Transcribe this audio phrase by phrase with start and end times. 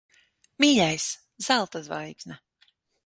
[0.63, 1.05] Mīļais!
[1.49, 2.39] Zelta zvaigzne.